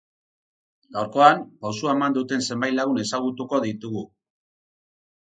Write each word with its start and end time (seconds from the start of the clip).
Gaurkoan, 0.95 1.43
pausua 1.65 1.93
eman 1.97 2.15
duten 2.15 2.45
zenbait 2.47 2.73
lagun 2.79 3.03
ezagutuko 3.03 3.61
ditugu. 3.67 4.03